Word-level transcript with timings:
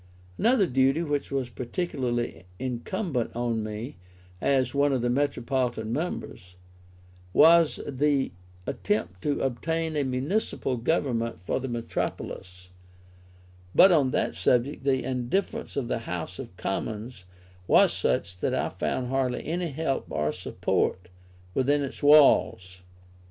Another 0.39 0.65
duty 0.65 1.03
which 1.03 1.29
was 1.29 1.51
particularly 1.51 2.45
incumbent 2.57 3.29
on 3.35 3.61
me 3.63 3.97
as 4.41 4.73
one 4.73 4.93
of 4.93 5.03
the 5.03 5.11
Metropolitan 5.11 5.93
Members, 5.93 6.55
was 7.33 7.79
the 7.87 8.31
attempt 8.65 9.21
to 9.21 9.41
obtain 9.41 9.95
a 9.95 10.03
Municipal 10.03 10.75
Government 10.77 11.39
for 11.39 11.59
the 11.59 11.67
Metropolis: 11.67 12.71
but 13.75 13.91
on 13.91 14.09
that 14.09 14.33
subject 14.33 14.83
the 14.83 15.03
indifference 15.03 15.75
of 15.75 15.87
the 15.87 15.99
House 15.99 16.39
of 16.39 16.57
Commons 16.57 17.25
was 17.67 17.93
such 17.93 18.39
that 18.39 18.55
I 18.55 18.69
found 18.69 19.05
hardly 19.09 19.45
any 19.45 19.67
help 19.69 20.07
or 20.09 20.31
support 20.31 21.09
within 21.53 21.83
its 21.83 22.01
walls. 22.01 22.81